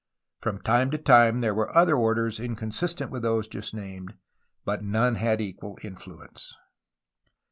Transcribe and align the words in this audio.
From 0.39 0.59
time 0.61 0.89
to 0.89 0.97
time 0.97 1.41
there 1.41 1.53
were 1.53 1.77
other 1.77 1.95
orders 1.95 2.39
inconsistent 2.39 3.11
with 3.11 3.21
those 3.21 3.47
just 3.47 3.71
named, 3.75 4.15
but 4.65 4.83
none 4.83 5.13
had 5.13 5.39
an 5.39 5.45
equal 5.45 5.77
influence. 5.83 6.55